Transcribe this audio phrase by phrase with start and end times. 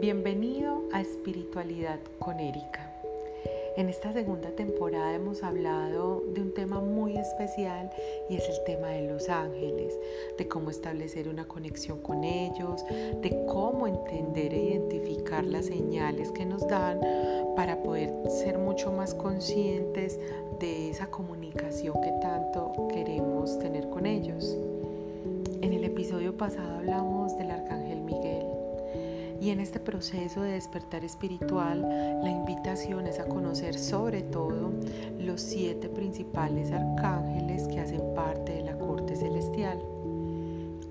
[0.00, 2.90] Bienvenido a Espiritualidad con Erika.
[3.76, 7.90] En esta segunda temporada hemos hablado de un tema muy especial
[8.28, 9.98] y es el tema de los ángeles,
[10.36, 16.46] de cómo establecer una conexión con ellos, de cómo entender e identificar las señales que
[16.46, 17.00] nos dan
[17.56, 20.18] para poder ser mucho más conscientes
[20.58, 24.56] de esa comunicación que tanto queremos tener con ellos.
[25.60, 27.83] En el episodio pasado hablamos del arcángel
[29.44, 34.72] y en este proceso de despertar espiritual, la invitación es a conocer sobre todo
[35.18, 39.78] los siete principales arcángeles que hacen parte de la corte celestial.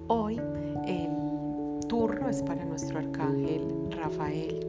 [0.05, 0.39] Hoy
[0.85, 4.67] el turno es para nuestro arcángel Rafael.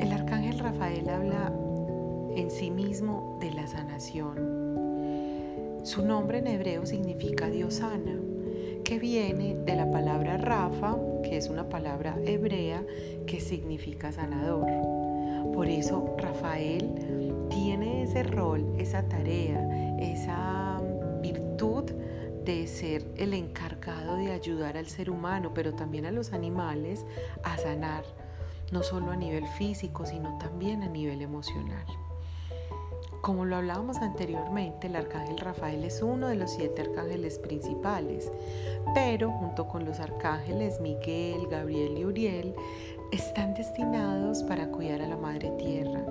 [0.00, 1.52] El arcángel Rafael habla
[2.34, 4.56] en sí mismo de la sanación.
[5.84, 8.18] Su nombre en hebreo significa Dios sana
[8.82, 12.84] que viene de la palabra Rafa, que es una palabra hebrea
[13.26, 14.66] que significa sanador.
[15.52, 16.94] Por eso Rafael
[17.50, 20.80] tiene ese rol, esa tarea, esa
[21.22, 21.84] virtud
[22.44, 27.04] de ser el encargado de ayudar al ser humano, pero también a los animales
[27.42, 28.04] a sanar,
[28.72, 31.86] no solo a nivel físico, sino también a nivel emocional.
[33.26, 38.30] Como lo hablábamos anteriormente, el arcángel Rafael es uno de los siete arcángeles principales,
[38.94, 42.54] pero junto con los arcángeles Miguel, Gabriel y Uriel,
[43.10, 46.04] están destinados para cuidar a la Madre Tierra.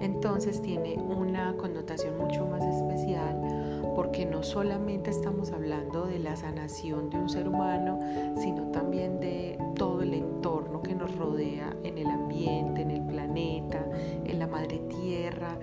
[0.00, 7.10] Entonces tiene una connotación mucho más especial porque no solamente estamos hablando de la sanación
[7.10, 7.98] de un ser humano,
[8.40, 13.84] sino también de todo el entorno que nos rodea en el ambiente, en el planeta,
[14.78, 15.58] Tierra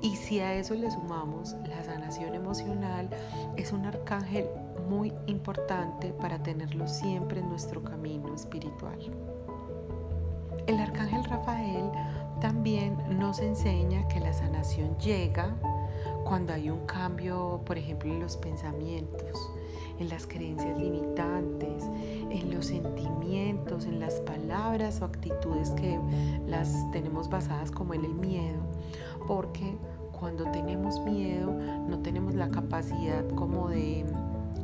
[0.00, 3.08] y si a eso le sumamos la sanación emocional,
[3.56, 4.46] es un arcángel
[4.88, 8.98] muy importante para tenerlo siempre en nuestro camino espiritual.
[10.66, 11.90] El arcángel Rafael
[12.40, 15.56] también nos enseña que la sanación llega
[16.24, 19.50] cuando hay un cambio, por ejemplo, en los pensamientos,
[19.98, 21.84] en las creencias limitantes,
[22.30, 25.98] en los sentimientos, en las palabras o actitudes que
[26.46, 28.62] las tenemos basadas como en el miedo
[29.28, 29.76] porque
[30.18, 34.04] cuando tenemos miedo no tenemos la capacidad como de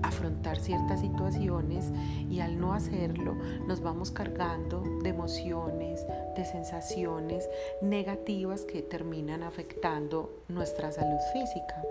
[0.03, 1.93] afrontar ciertas situaciones
[2.29, 3.37] y al no hacerlo
[3.67, 6.05] nos vamos cargando de emociones,
[6.37, 7.49] de sensaciones
[7.81, 11.83] negativas que terminan afectando nuestra salud física.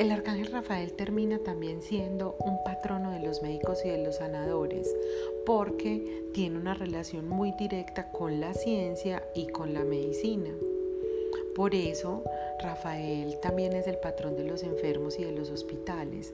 [0.00, 4.96] El arcángel Rafael termina también siendo un patrono de los médicos y de los sanadores
[5.44, 10.48] porque tiene una relación muy directa con la ciencia y con la medicina.
[11.54, 12.24] Por eso,
[12.62, 16.32] Rafael también es el patrón de los enfermos y de los hospitales,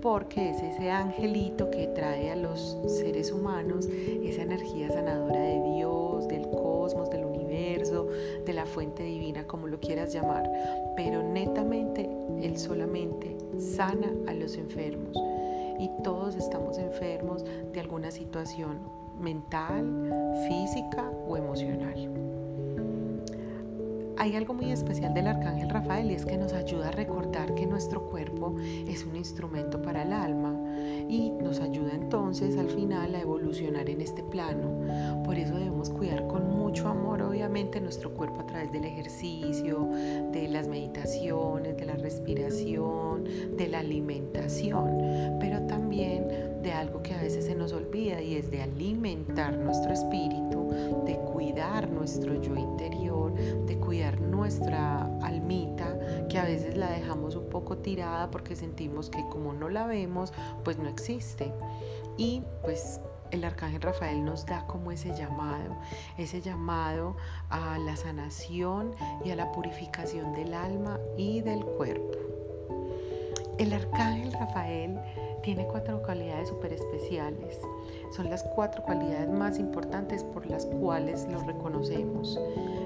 [0.00, 3.88] porque es ese angelito que trae a los seres humanos
[4.22, 7.24] esa energía sanadora de Dios, del cosmos, del
[8.04, 10.50] de la fuente divina, como lo quieras llamar.
[10.96, 12.08] Pero netamente,
[12.40, 15.16] Él solamente sana a los enfermos.
[15.78, 18.78] Y todos estamos enfermos de alguna situación
[19.20, 20.12] mental,
[20.48, 22.28] física o emocional.
[24.20, 27.66] Hay algo muy especial del arcángel Rafael y es que nos ayuda a recordar que
[27.66, 30.56] nuestro cuerpo es un instrumento para el alma
[31.08, 35.22] y nos ayuda entonces al final a evolucionar en este plano.
[35.24, 39.88] Por eso debemos cuidar con mucho amor obviamente nuestro cuerpo a través del ejercicio,
[40.32, 43.24] de las meditaciones, de la respiración,
[43.56, 46.28] de la alimentación, pero también
[46.62, 50.70] de algo que a veces se nos olvida y es de alimentar nuestro espíritu,
[51.06, 53.32] de cuidar nuestro yo interior,
[53.64, 55.98] de cuidar nuestra almita,
[56.28, 60.34] que a veces la dejamos un poco tirada porque sentimos que como no la vemos,
[60.64, 61.50] pues no existe.
[62.18, 63.00] Y pues
[63.30, 65.76] el arcángel Rafael nos da como ese llamado,
[66.16, 67.16] ese llamado
[67.50, 68.92] a la sanación
[69.24, 72.18] y a la purificación del alma y del cuerpo.
[73.58, 74.98] El arcángel Rafael
[75.42, 77.60] tiene cuatro cualidades súper especiales.
[78.10, 82.38] Son las cuatro cualidades más importantes por las cuales lo reconocemos.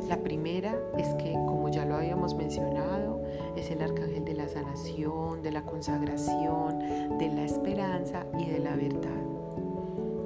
[0.08, 3.20] La primera es que, como ya lo habíamos mencionado,
[3.56, 8.75] es el arcángel de la sanación, de la consagración, de la esperanza y de la
[8.76, 9.31] verdad.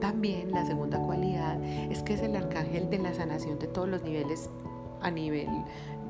[0.01, 4.03] También la segunda cualidad es que es el arcángel de la sanación de todos los
[4.03, 4.51] niveles
[5.01, 5.49] a nivel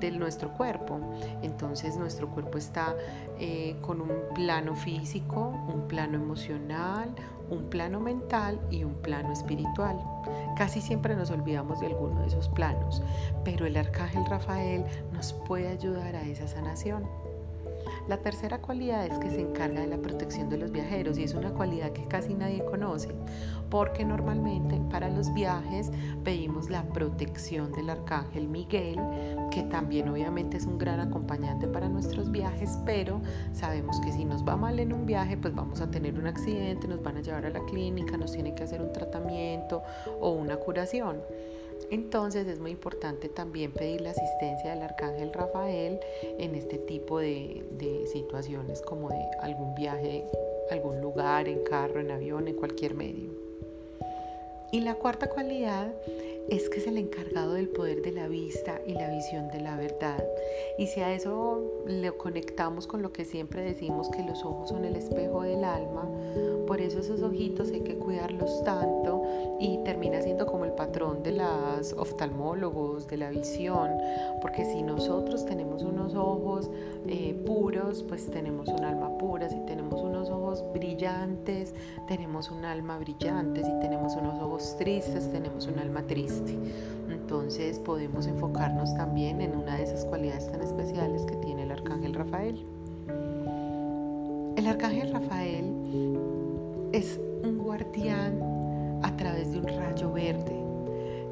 [0.00, 1.00] de nuestro cuerpo.
[1.42, 2.94] Entonces nuestro cuerpo está
[3.38, 7.14] eh, con un plano físico, un plano emocional,
[7.50, 9.98] un plano mental y un plano espiritual.
[10.56, 13.02] Casi siempre nos olvidamos de alguno de esos planos,
[13.44, 17.04] pero el arcángel Rafael nos puede ayudar a esa sanación.
[18.08, 21.34] La tercera cualidad es que se encarga de la protección de los viajeros y es
[21.34, 23.08] una cualidad que casi nadie conoce,
[23.70, 25.90] porque normalmente para los viajes
[26.24, 29.00] pedimos la protección del arcángel Miguel,
[29.50, 33.20] que también obviamente es un gran acompañante para nuestros viajes, pero
[33.52, 36.88] sabemos que si nos va mal en un viaje, pues vamos a tener un accidente,
[36.88, 39.82] nos van a llevar a la clínica, nos tienen que hacer un tratamiento
[40.20, 41.20] o una curación.
[41.90, 46.00] Entonces es muy importante también pedir la asistencia del arcángel Rafael
[46.38, 47.62] en este tipo de,
[48.12, 50.24] situaciones como de algún viaje,
[50.70, 53.30] algún lugar, en carro, en avión, en cualquier medio.
[54.72, 55.92] Y la cuarta cualidad
[56.48, 59.76] es que es el encargado del poder de la vista y la visión de la
[59.76, 60.24] verdad.
[60.78, 64.84] Y si a eso le conectamos con lo que siempre decimos que los ojos son
[64.84, 66.08] el espejo del alma,
[66.66, 69.22] por eso esos ojitos hay que cuidarlos tanto
[69.58, 73.90] y termina siendo como el patrón de las oftalmólogos, de la visión,
[74.40, 76.70] porque si nosotros tenemos unos ojos
[77.06, 81.74] eh, puros, pues tenemos un alma pura, si tenemos unos ojos brillantes,
[82.08, 86.58] tenemos un alma brillante, si tenemos unos ojos tristes, tenemos un alma triste.
[87.08, 92.14] Entonces podemos enfocarnos también en una de esas cualidades tan especiales que tiene el arcángel
[92.14, 92.64] Rafael.
[94.56, 95.72] El arcángel Rafael
[96.96, 98.40] es un guardián
[99.02, 100.56] a través de un rayo verde.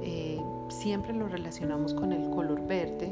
[0.03, 0.39] Eh,
[0.69, 3.11] siempre lo relacionamos con el color verde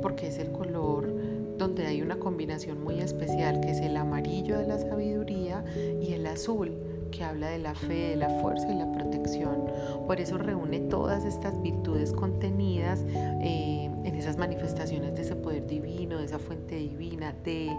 [0.00, 1.12] porque es el color
[1.58, 5.64] donde hay una combinación muy especial que es el amarillo de la sabiduría
[6.00, 6.72] y el azul
[7.10, 9.64] que habla de la fe, de la fuerza y la protección.
[10.06, 16.18] Por eso reúne todas estas virtudes contenidas eh, en esas manifestaciones de ese poder divino,
[16.18, 17.76] de esa fuente divina, de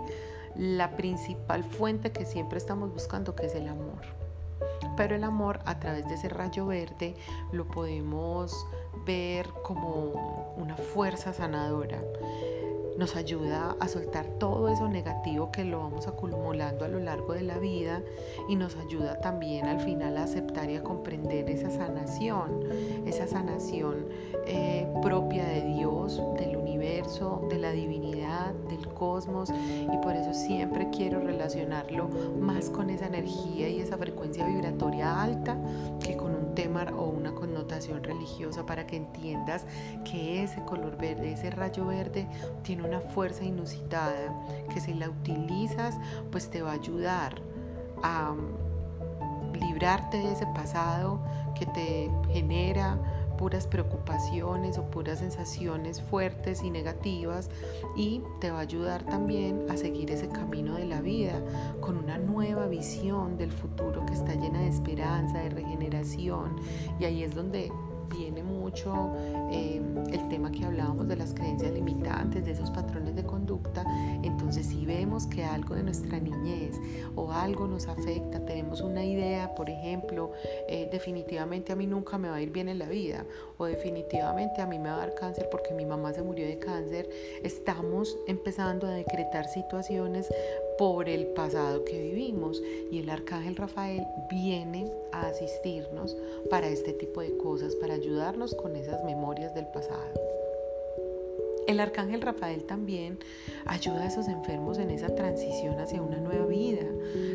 [0.59, 4.01] la principal fuente que siempre estamos buscando, que es el amor.
[4.97, 7.15] Pero el amor a través de ese rayo verde
[7.53, 8.67] lo podemos
[9.05, 12.01] ver como una fuerza sanadora
[12.99, 17.43] nos ayuda a soltar todo eso negativo que lo vamos acumulando a lo largo de
[17.43, 18.01] la vida
[18.49, 22.59] y nos ayuda también al final a aceptar y a comprender esa sanación,
[23.05, 24.07] esa sanación
[24.45, 29.49] eh, propia de Dios, del universo, de la divinidad, del cosmos.
[29.49, 32.09] Y por eso siempre quiero relacionarlo
[32.39, 35.57] más con esa energía y esa frecuencia vibratoria alta
[36.03, 37.33] que con un tema o una
[37.87, 39.65] religiosa para que entiendas
[40.03, 42.27] que ese color verde, ese rayo verde
[42.63, 44.33] tiene una fuerza inusitada
[44.73, 45.95] que si la utilizas
[46.31, 47.41] pues te va a ayudar
[48.03, 48.33] a
[49.53, 51.19] librarte de ese pasado
[51.57, 52.97] que te genera
[53.39, 57.49] puras preocupaciones o puras sensaciones fuertes y negativas
[57.95, 61.41] y te va a ayudar también a seguir ese camino de la vida
[61.79, 66.57] con una nueva visión del futuro que está llena de esperanza, de regeneración
[66.99, 67.71] y ahí es donde
[68.09, 69.13] viene mucho
[69.51, 69.81] eh,
[70.11, 73.38] el tema que hablábamos de las creencias limitantes, de esos patrones de conducta.
[74.23, 76.75] Entonces, si vemos que algo de nuestra niñez
[77.15, 80.31] o algo nos afecta, tenemos una idea, por ejemplo,
[80.67, 83.25] eh, definitivamente a mí nunca me va a ir bien en la vida
[83.57, 86.59] o definitivamente a mí me va a dar cáncer porque mi mamá se murió de
[86.59, 87.09] cáncer,
[87.43, 90.27] estamos empezando a decretar situaciones
[90.77, 92.61] por el pasado que vivimos
[92.91, 96.15] y el arcángel Rafael viene a asistirnos
[96.49, 100.38] para este tipo de cosas, para ayudarnos con esas memorias del pasado.
[101.69, 103.19] El arcángel Rafael también
[103.67, 106.81] ayuda a esos enfermos en esa transición hacia una nueva vida,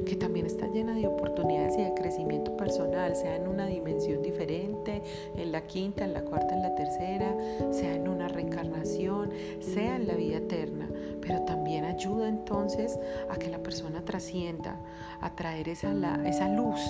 [0.05, 5.05] que también está llena de oportunidades y de crecimiento personal, sea en una dimensión diferente,
[5.37, 7.33] en la quinta, en la cuarta, en la tercera,
[7.71, 9.31] sea en una reencarnación,
[9.61, 10.89] sea en la vida eterna,
[11.21, 12.99] pero también ayuda entonces
[13.31, 14.81] a que la persona trascienda,
[15.21, 15.93] a traer esa,
[16.27, 16.81] esa luz,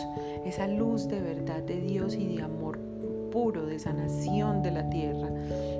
[0.46, 2.78] esa luz de verdad de Dios y de amor
[3.34, 5.28] puro, de sanación de la tierra.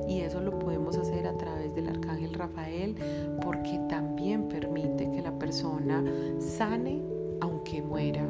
[0.09, 2.95] Y eso lo podemos hacer a través del Arcángel Rafael
[3.43, 6.04] porque también permite que la persona
[6.38, 7.02] sane
[7.40, 8.26] aunque muera.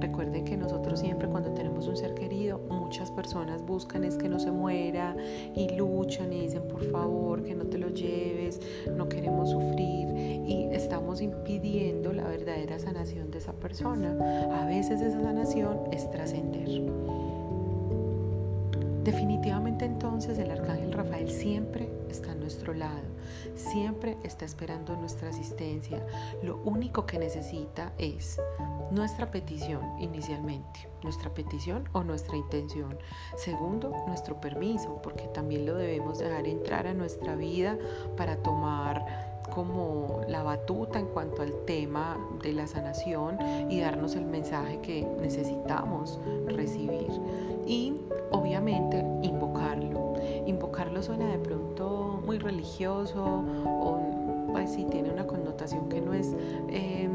[0.00, 4.40] Recuerden que nosotros siempre cuando tenemos un ser querido, muchas personas buscan es que no
[4.40, 5.16] se muera
[5.54, 8.60] y luchan y dicen por favor que no te lo lleves,
[8.96, 10.08] no queremos sufrir
[10.46, 14.16] y estamos impidiendo la verdadera sanación de esa persona.
[14.60, 17.11] A veces esa sanación es trascender.
[19.04, 23.02] Definitivamente entonces el arcángel Rafael siempre está a nuestro lado,
[23.56, 26.06] siempre está esperando nuestra asistencia.
[26.42, 28.40] Lo único que necesita es
[28.92, 32.96] nuestra petición inicialmente, nuestra petición o nuestra intención.
[33.36, 37.76] Segundo, nuestro permiso, porque también lo debemos dejar entrar a nuestra vida
[38.16, 43.38] para tomar como la batuta en cuanto al tema de la sanación
[43.70, 47.10] y darnos el mensaje que necesitamos recibir.
[47.66, 47.94] Y
[48.30, 50.14] obviamente invocarlo.
[50.46, 56.34] Invocarlo suena de pronto muy religioso o pues sí tiene una connotación que no es
[56.68, 57.10] em,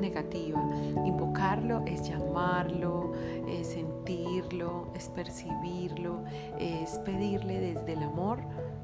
[0.00, 0.62] negativa.
[1.04, 3.12] Invocarlo es llamarlo,
[3.48, 6.20] es sentirlo, es percibirlo,
[6.58, 8.38] es pedirle desde el amor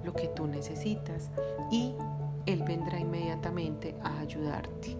[0.05, 1.31] lo que tú necesitas
[1.71, 1.95] y
[2.47, 4.97] Él vendrá inmediatamente a ayudarte.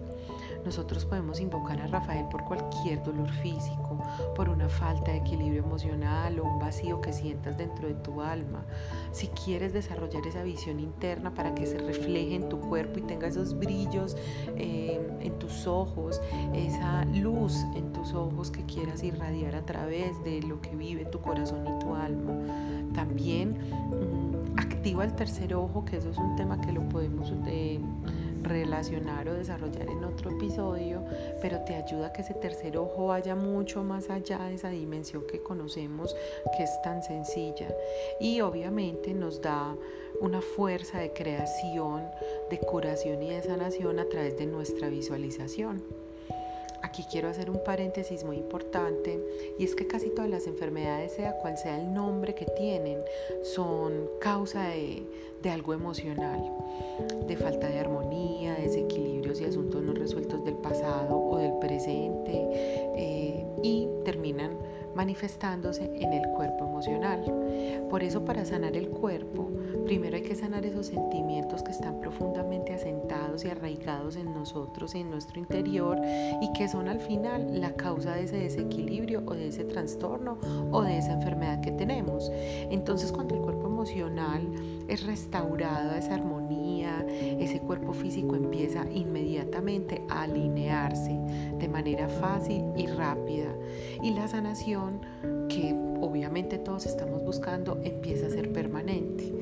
[0.65, 3.86] Nosotros podemos invocar a Rafael por cualquier dolor físico,
[4.35, 8.65] por una falta de equilibrio emocional o un vacío que sientas dentro de tu alma.
[9.11, 13.27] Si quieres desarrollar esa visión interna para que se refleje en tu cuerpo y tenga
[13.27, 14.15] esos brillos
[14.55, 16.21] eh, en tus ojos,
[16.53, 21.19] esa luz en tus ojos que quieras irradiar a través de lo que vive tu
[21.19, 22.33] corazón y tu alma.
[22.93, 27.33] También mm, activa el tercer ojo, que eso es un tema que lo podemos...
[27.47, 27.79] Eh,
[28.47, 31.03] relacionar o desarrollar en otro episodio,
[31.41, 35.25] pero te ayuda a que ese tercer ojo vaya mucho más allá de esa dimensión
[35.27, 36.15] que conocemos,
[36.55, 37.67] que es tan sencilla.
[38.19, 39.75] Y obviamente nos da
[40.21, 42.03] una fuerza de creación,
[42.49, 45.83] de curación y de sanación a través de nuestra visualización.
[46.81, 49.19] Aquí quiero hacer un paréntesis muy importante
[49.57, 52.99] y es que casi todas las enfermedades, sea cual sea el nombre que tienen,
[53.43, 55.05] son causa de,
[55.51, 56.43] algo emocional,
[57.27, 58.06] de falta de armonía,
[59.87, 62.49] no resueltos del pasado o del presente
[62.95, 64.57] eh, y terminan
[64.97, 67.23] manifestándose en el cuerpo emocional.
[67.89, 69.49] Por eso para sanar el cuerpo,
[69.85, 75.11] primero hay que sanar esos sentimientos que están profundamente asentados y arraigados en nosotros, en
[75.11, 76.01] nuestro interior
[76.41, 80.39] y que son al final la causa de ese desequilibrio o de ese trastorno
[80.71, 82.31] o de esa enfermedad que tenemos.
[82.33, 84.47] Entonces cuando el cuerpo emocional
[84.87, 86.36] es restaurado a esa armonía,
[87.39, 91.17] ese cuerpo físico empieza inmediatamente a alinearse
[91.59, 93.53] de manera fácil y rápida.
[94.03, 95.01] Y la sanación,
[95.49, 99.33] que obviamente todos estamos buscando, empieza a ser permanente.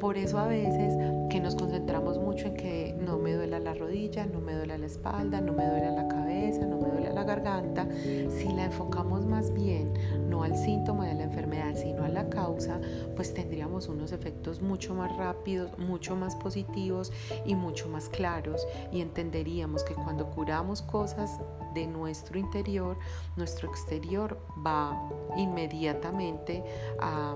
[0.00, 0.94] Por eso a veces
[1.30, 4.86] que nos concentramos mucho en que no me duela la rodilla, no me duele la
[4.86, 7.88] espalda, no me duele la cabeza, no me duele la garganta,
[8.28, 9.92] si la enfocamos más bien
[10.28, 12.80] no al síntoma de la enfermedad, sino a la causa,
[13.14, 17.12] pues tendríamos unos efectos mucho más rápidos, mucho más positivos
[17.44, 18.66] y mucho más claros.
[18.92, 21.40] Y entenderíamos que cuando curamos cosas
[21.74, 22.98] de nuestro interior,
[23.36, 26.64] nuestro exterior va inmediatamente
[27.00, 27.34] a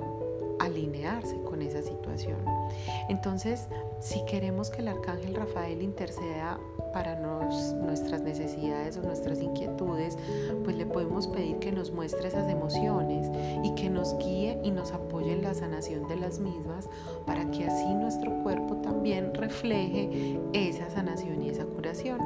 [0.61, 2.39] alinearse con esa situación.
[3.09, 3.67] Entonces,
[3.99, 6.61] si queremos que el arcángel Rafael interceda
[6.93, 10.17] para nuestras necesidades o nuestras inquietudes,
[10.65, 13.29] pues le podemos pedir que nos muestre esas emociones
[13.65, 16.89] y que nos guíe y nos apoye en la sanación de las mismas
[17.27, 22.21] para que así nuestro cuerpo también refleje esa sanación y esa curación.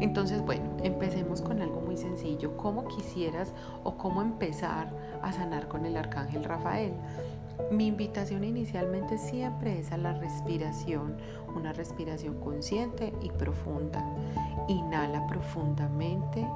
[0.00, 2.56] Entonces, bueno, empecemos con algo muy sencillo.
[2.56, 6.92] ¿Cómo quisieras o cómo empezar a sanar con el arcángel Rafael?
[7.70, 11.16] Mi invitación inicialmente siempre es a la respiración,
[11.54, 14.04] una respiración consciente y profunda.
[14.68, 16.46] Inhala profundamente,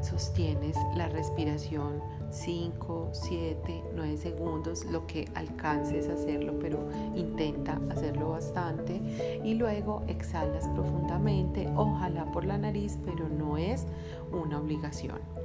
[0.00, 8.30] sostienes la respiración 5, 7, 9 segundos, lo que alcances a hacerlo, pero intenta hacerlo
[8.30, 9.00] bastante.
[9.44, 13.86] Y luego exhalas profundamente, ojalá por la nariz, pero no es
[14.32, 15.43] una obligación.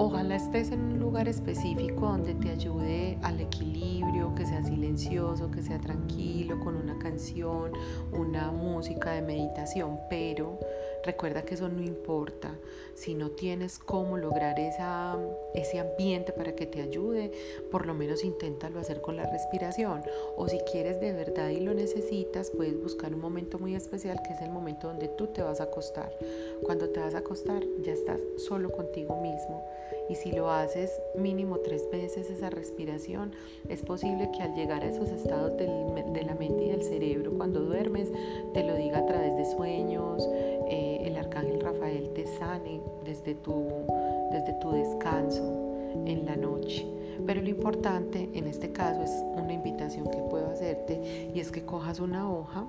[0.00, 5.60] Ojalá estés en un lugar específico donde te ayude al equilibrio, que sea silencioso, que
[5.60, 7.72] sea tranquilo, con una canción,
[8.12, 10.60] una música de meditación, pero
[11.04, 12.54] recuerda que eso no importa.
[12.94, 15.16] Si no tienes cómo lograr esa,
[15.54, 17.30] ese ambiente para que te ayude,
[17.70, 20.02] por lo menos inténtalo hacer con la respiración.
[20.36, 24.32] O si quieres de verdad y lo necesitas, puedes buscar un momento muy especial que
[24.32, 26.10] es el momento donde tú te vas a acostar.
[26.64, 29.64] Cuando te vas a acostar ya estás solo contigo mismo
[30.08, 33.32] y si lo haces mínimo tres veces esa respiración,
[33.68, 35.66] es posible que al llegar a esos estados de
[36.24, 38.10] la mente y del cerebro cuando duermes,
[38.54, 40.28] te lo diga a través de sueños,
[40.70, 43.64] eh, el arcángel Rafael te sane desde tu,
[44.32, 45.42] desde tu descanso
[46.06, 46.86] en la noche.
[47.26, 51.64] Pero lo importante en este caso es una invitación que puedo hacerte y es que
[51.64, 52.64] cojas una hoja,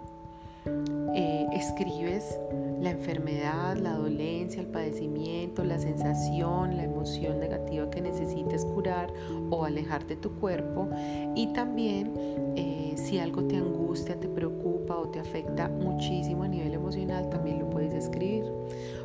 [1.15, 2.39] eh, escribes
[2.81, 9.11] la enfermedad, la dolencia, el padecimiento, la sensación, la emoción negativa que necesites curar
[9.49, 10.87] o alejar de tu cuerpo
[11.35, 12.11] y también
[12.55, 17.59] eh, si algo te angustia, te preocupa o te afecta muchísimo a nivel emocional, también
[17.59, 18.45] lo puedes escribir.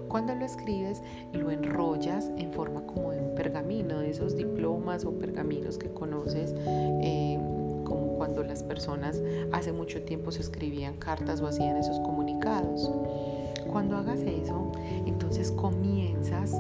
[0.09, 5.13] Cuando lo escribes, lo enrollas en forma como de un pergamino, de esos diplomas o
[5.13, 6.55] pergaminos que conoces.
[7.03, 7.39] Eh,
[7.85, 9.23] como cuando las personas
[9.53, 12.91] hace mucho tiempo se escribían cartas o hacían esos comunicados.
[13.71, 14.73] Cuando hagas eso,
[15.07, 16.55] entonces comienzas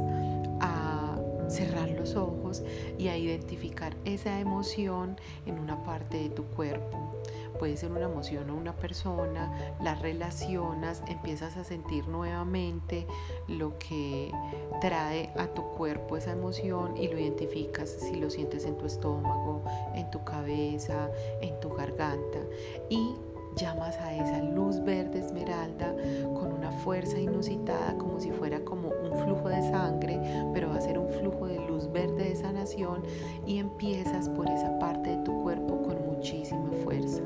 [0.60, 2.62] a cerrar los ojos
[2.98, 5.16] y a identificar esa emoción
[5.46, 7.13] en una parte de tu cuerpo.
[7.58, 13.06] Puede ser una emoción o una persona, la relacionas, empiezas a sentir nuevamente
[13.48, 14.32] lo que
[14.80, 19.64] trae a tu cuerpo esa emoción y lo identificas si lo sientes en tu estómago,
[19.94, 22.40] en tu cabeza, en tu garganta.
[22.88, 23.14] Y
[23.56, 25.94] llamas a esa luz verde esmeralda
[26.34, 30.20] con una fuerza inusitada como si fuera como un flujo de sangre,
[30.52, 33.02] pero va a ser un flujo de luz verde de sanación
[33.46, 35.82] y empiezas por esa parte de tu cuerpo
[36.24, 37.22] muchísima fuerza.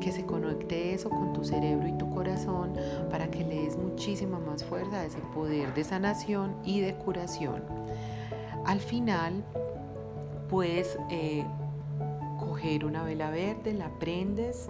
[0.00, 2.72] Que se conecte eso con tu cerebro y tu corazón
[3.10, 7.64] para que le des muchísima más fuerza a ese poder de sanación y de curación.
[8.64, 9.42] Al final
[10.48, 11.44] puedes eh,
[12.38, 14.68] coger una vela verde, la prendes,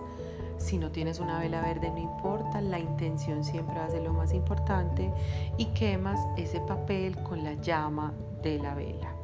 [0.56, 4.14] si no tienes una vela verde no importa, la intención siempre va a ser lo
[4.14, 5.12] más importante
[5.58, 9.17] y quemas ese papel con la llama de la vela.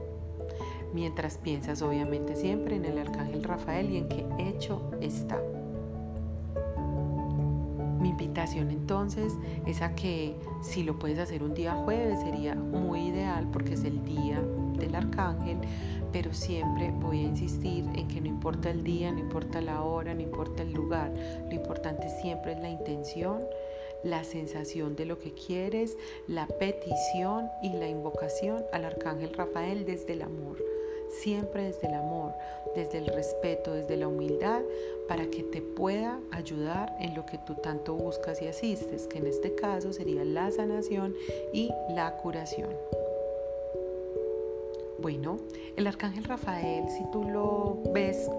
[0.95, 5.43] Mientras piensas obviamente siempre en el arcángel Rafael y en qué hecho está.
[8.01, 9.33] Mi invitación entonces
[9.67, 13.83] es a que si lo puedes hacer un día jueves sería muy ideal porque es
[13.83, 14.41] el día
[14.79, 15.59] del arcángel,
[16.13, 20.15] pero siempre voy a insistir en que no importa el día, no importa la hora,
[20.15, 21.13] no importa el lugar,
[21.49, 23.41] lo importante siempre es la intención,
[24.05, 25.97] la sensación de lo que quieres,
[26.29, 30.74] la petición y la invocación al arcángel Rafael desde el amor
[31.23, 32.33] siempre desde el amor,
[32.75, 34.63] desde el respeto, desde la humildad,
[35.09, 39.27] para que te pueda ayudar en lo que tú tanto buscas y asistes, que en
[39.27, 41.15] este caso sería la sanación
[41.53, 42.71] y la curación.
[44.99, 45.39] Bueno,
[45.77, 48.31] el arcángel Rafael, si tú lo ves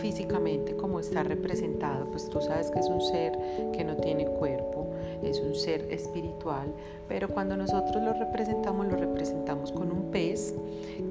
[0.00, 3.38] físicamente como está representado, pues tú sabes que es un ser
[3.72, 4.86] que no tiene cuerpo,
[5.22, 6.72] es un ser espiritual,
[7.08, 10.33] pero cuando nosotros lo representamos, lo representamos con un pez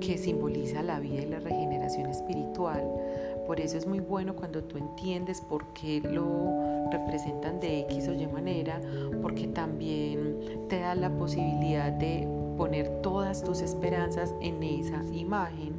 [0.06, 2.84] que simboliza la vida y la regeneración espiritual.
[3.48, 8.14] Por eso es muy bueno cuando tú entiendes por qué lo representan de X o
[8.14, 8.82] Y manera,
[9.22, 15.74] porque también te da la posibilidad de poner todas tus esperanzas en esa imagen.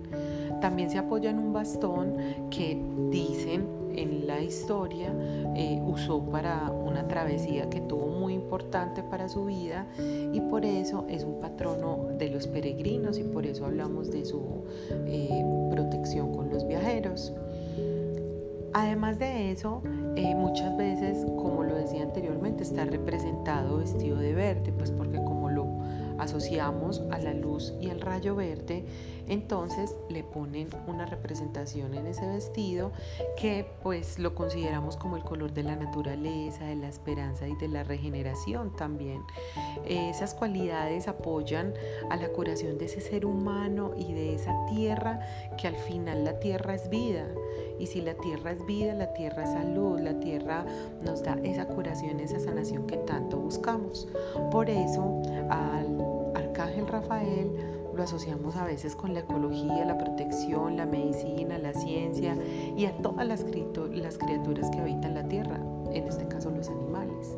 [0.60, 2.16] También se apoya en un bastón
[2.50, 5.12] que dicen en la historia
[5.54, 9.86] eh, usó para una travesía que tuvo muy importante para su vida
[10.32, 14.64] y por eso es un patrono de los peregrinos y por eso hablamos de su
[15.06, 17.32] eh, protección con los viajeros.
[18.72, 19.82] Además de eso,
[20.16, 25.48] eh, muchas veces, como lo decía anteriormente, está representado vestido de verde, pues porque como
[25.48, 25.83] lo
[26.18, 28.84] asociamos a la luz y al rayo verde,
[29.28, 32.92] entonces le ponen una representación en ese vestido
[33.36, 37.68] que pues lo consideramos como el color de la naturaleza, de la esperanza y de
[37.68, 39.22] la regeneración también.
[39.86, 41.74] Esas cualidades apoyan
[42.10, 45.20] a la curación de ese ser humano y de esa tierra
[45.56, 47.26] que al final la tierra es vida.
[47.78, 50.64] Y si la tierra es vida, la tierra es salud, la tierra
[51.02, 54.08] nos da esa curación, esa sanación que tanto buscamos.
[54.50, 55.98] Por eso al
[56.34, 57.50] Arcángel Rafael
[57.94, 62.36] lo asociamos a veces con la ecología, la protección, la medicina, la ciencia
[62.76, 63.44] y a todas las,
[63.92, 65.60] las criaturas que habitan la tierra,
[65.92, 67.36] en este caso los animales.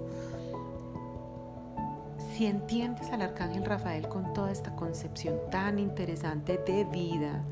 [2.36, 7.42] Si entiendes al Arcángel Rafael con toda esta concepción tan interesante de vida,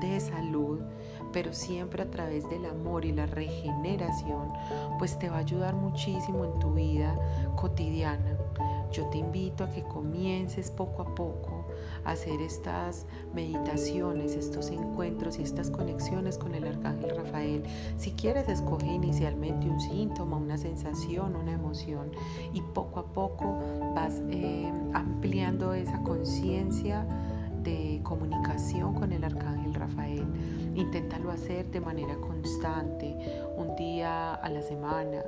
[0.00, 0.80] de salud,
[1.32, 4.52] pero siempre a través del amor y la regeneración,
[4.98, 7.14] pues te va a ayudar muchísimo en tu vida
[7.56, 8.36] cotidiana.
[8.92, 11.66] Yo te invito a que comiences poco a poco
[12.04, 17.62] a hacer estas meditaciones, estos encuentros y estas conexiones con el Arcángel Rafael.
[17.98, 22.10] Si quieres, escoge inicialmente un síntoma, una sensación, una emoción
[22.52, 23.58] y poco a poco
[23.94, 27.06] vas eh, ampliando esa conciencia
[27.62, 30.24] de comunicación con el Arcángel Rafael.
[30.74, 33.16] Inténtalo hacer de manera constante,
[33.56, 35.22] un día a la semana,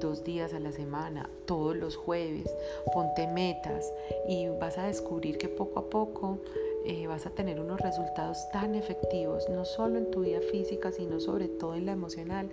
[0.00, 2.50] dos días a la semana, todos los jueves.
[2.92, 3.92] Ponte metas
[4.28, 6.38] y vas a descubrir que poco a poco
[6.84, 11.18] eh, vas a tener unos resultados tan efectivos, no solo en tu vida física, sino
[11.20, 12.48] sobre todo en la emocional,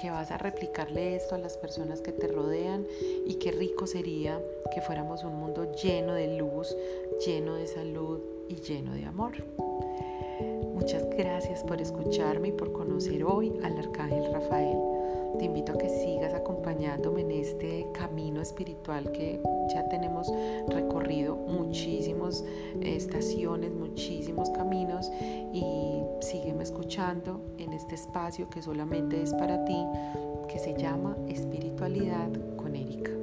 [0.00, 2.86] que vas a replicarle esto a las personas que te rodean
[3.26, 4.40] y qué rico sería
[4.74, 6.76] que fuéramos un mundo lleno de luz,
[7.24, 9.32] lleno de salud y lleno de amor.
[10.74, 14.76] Muchas gracias por escucharme y por conocer hoy al Arcángel Rafael.
[15.38, 19.40] Te invito a que sigas acompañándome en este camino espiritual que
[19.72, 20.32] ya tenemos
[20.68, 22.44] recorrido muchísimas
[22.82, 25.10] estaciones, muchísimos caminos
[25.52, 29.82] y sígueme escuchando en este espacio que solamente es para ti,
[30.48, 33.15] que se llama Espiritualidad con Erika.